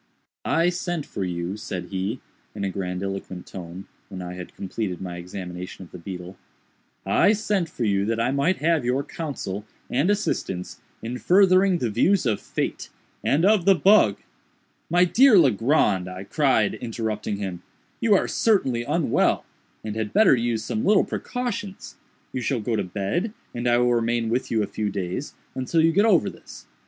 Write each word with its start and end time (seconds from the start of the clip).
"I 0.49 0.69
sent 0.69 1.05
for 1.05 1.23
you," 1.23 1.55
said 1.57 1.89
he, 1.91 2.21
in 2.55 2.63
a 2.63 2.71
grandiloquent 2.71 3.45
tone, 3.45 3.85
when 4.09 4.19
I 4.19 4.33
had 4.33 4.55
completed 4.55 4.99
my 4.99 5.17
examination 5.17 5.85
of 5.85 5.91
the 5.91 5.99
beetle, 5.99 6.37
"I 7.05 7.33
sent 7.33 7.69
for 7.69 7.83
you, 7.83 8.03
that 8.05 8.19
I 8.19 8.31
might 8.31 8.57
have 8.57 8.83
your 8.83 9.03
counsel 9.03 9.63
and 9.91 10.09
assistance 10.09 10.81
in 11.03 11.19
furthering 11.19 11.77
the 11.77 11.91
views 11.91 12.25
of 12.25 12.41
Fate 12.41 12.89
and 13.23 13.45
of 13.45 13.65
the 13.65 13.75
bug—" 13.75 14.17
"My 14.89 15.05
dear 15.05 15.37
Legrand," 15.37 16.09
I 16.09 16.23
cried, 16.23 16.73
interrupting 16.73 17.37
him, 17.37 17.61
"you 17.99 18.15
are 18.15 18.27
certainly 18.27 18.81
unwell, 18.81 19.45
and 19.83 19.95
had 19.95 20.13
better 20.13 20.35
use 20.35 20.63
some 20.63 20.83
little 20.83 21.03
precautions. 21.05 21.97
You 22.33 22.41
shall 22.41 22.59
go 22.59 22.75
to 22.75 22.83
bed, 22.83 23.33
and 23.53 23.67
I 23.67 23.77
will 23.77 23.93
remain 23.93 24.29
with 24.29 24.49
you 24.49 24.63
a 24.63 24.65
few 24.65 24.89
days, 24.89 25.35
until 25.53 25.79
you 25.79 25.91
get 25.91 26.05
over 26.05 26.27
this. 26.27 26.65